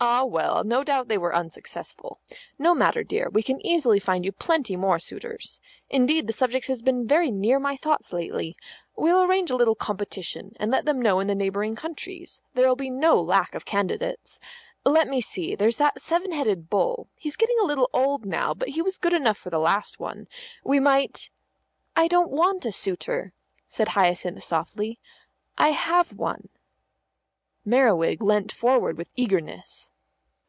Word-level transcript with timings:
"Ah, 0.00 0.24
well, 0.24 0.62
no 0.62 0.84
doubt 0.84 1.08
they 1.08 1.18
were 1.18 1.34
unsuccessful. 1.34 2.20
No 2.56 2.72
matter, 2.72 3.02
dear, 3.02 3.28
we 3.30 3.42
can 3.42 3.60
easily 3.66 3.98
find 3.98 4.24
you 4.24 4.30
plenty 4.30 4.76
more 4.76 5.00
suitors. 5.00 5.58
Indeed, 5.90 6.28
the 6.28 6.32
subject 6.32 6.68
has 6.68 6.82
been 6.82 7.04
very 7.04 7.32
near 7.32 7.58
my 7.58 7.76
thoughts 7.76 8.12
lately. 8.12 8.56
We'll 8.94 9.24
arrange 9.24 9.50
a 9.50 9.56
little 9.56 9.74
competition, 9.74 10.52
and 10.60 10.70
let 10.70 10.84
them 10.84 11.02
know 11.02 11.18
in 11.18 11.26
the 11.26 11.34
neighbouring 11.34 11.74
countries; 11.74 12.40
there'll 12.54 12.76
be 12.76 12.90
no 12.90 13.20
lack 13.20 13.56
of 13.56 13.64
candidates. 13.64 14.38
Let 14.84 15.08
me 15.08 15.20
see, 15.20 15.56
there's 15.56 15.78
that 15.78 16.00
seven 16.00 16.30
headed 16.30 16.70
bull; 16.70 17.08
he's 17.16 17.34
getting 17.34 17.58
a 17.60 17.66
little 17.66 17.90
old 17.92 18.24
now, 18.24 18.54
but 18.54 18.68
he 18.68 18.80
was 18.80 18.98
good 18.98 19.12
enough 19.12 19.36
for 19.36 19.50
the 19.50 19.58
last 19.58 19.98
one. 19.98 20.28
We 20.62 20.78
might" 20.78 21.28
"I 21.96 22.06
don't 22.06 22.30
want 22.30 22.64
a 22.64 22.70
suitor," 22.70 23.32
said 23.66 23.88
Hyacinth 23.88 24.44
softly. 24.44 25.00
"I 25.58 25.70
have 25.70 26.12
one." 26.12 26.50
Merriwig 27.66 28.22
leant 28.22 28.50
forward 28.50 28.96
with 28.96 29.10
eagerness. 29.14 29.90